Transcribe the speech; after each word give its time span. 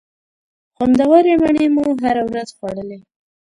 خوندورې 0.75 1.33
مڼې 1.43 1.65
مو 1.75 1.83
هره 2.03 2.23
ورځ 2.29 2.49
خوړلې. 2.57 2.97